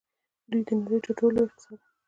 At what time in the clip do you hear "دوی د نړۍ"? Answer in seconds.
0.49-0.97